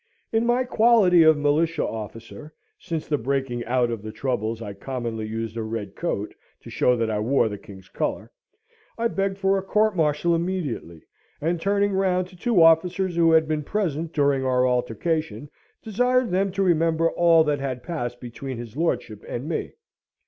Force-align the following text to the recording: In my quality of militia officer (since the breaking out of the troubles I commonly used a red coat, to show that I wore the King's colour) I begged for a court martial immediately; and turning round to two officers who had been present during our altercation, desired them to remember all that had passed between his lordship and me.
In 0.33 0.47
my 0.47 0.63
quality 0.63 1.21
of 1.21 1.37
militia 1.37 1.85
officer 1.85 2.51
(since 2.79 3.07
the 3.07 3.19
breaking 3.19 3.63
out 3.65 3.91
of 3.91 4.01
the 4.01 4.11
troubles 4.11 4.59
I 4.59 4.73
commonly 4.73 5.27
used 5.27 5.55
a 5.55 5.61
red 5.61 5.95
coat, 5.95 6.33
to 6.61 6.71
show 6.71 6.97
that 6.97 7.11
I 7.11 7.19
wore 7.19 7.47
the 7.47 7.59
King's 7.59 7.87
colour) 7.87 8.31
I 8.97 9.09
begged 9.09 9.37
for 9.37 9.59
a 9.59 9.61
court 9.61 9.95
martial 9.95 10.33
immediately; 10.33 11.03
and 11.39 11.61
turning 11.61 11.93
round 11.93 12.25
to 12.29 12.35
two 12.35 12.63
officers 12.63 13.15
who 13.15 13.31
had 13.33 13.47
been 13.47 13.61
present 13.61 14.11
during 14.11 14.43
our 14.43 14.65
altercation, 14.67 15.51
desired 15.83 16.31
them 16.31 16.51
to 16.53 16.63
remember 16.63 17.11
all 17.11 17.43
that 17.43 17.59
had 17.59 17.83
passed 17.83 18.19
between 18.19 18.57
his 18.57 18.75
lordship 18.75 19.23
and 19.27 19.47
me. 19.47 19.73